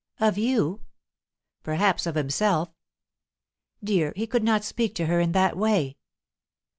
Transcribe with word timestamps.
"Of 0.19 0.35
you? 0.35 0.81
"Perhaps 1.61 2.07
of 2.07 2.15
himself." 2.15 2.69
"Dear, 3.83 4.13
he 4.15 4.25
could 4.25 4.43
not 4.43 4.63
speak 4.63 4.95
to 4.95 5.05
her 5.05 5.19
in 5.19 5.31
that 5.33 5.55
way!" 5.55 5.97